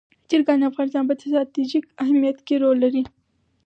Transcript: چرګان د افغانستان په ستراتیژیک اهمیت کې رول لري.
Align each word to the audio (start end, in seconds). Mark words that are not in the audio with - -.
چرګان 0.29 0.57
د 0.61 0.63
افغانستان 0.71 1.03
په 1.07 1.15
ستراتیژیک 1.19 1.85
اهمیت 2.03 2.37
کې 2.47 2.55
رول 2.61 2.77
لري. 2.83 3.03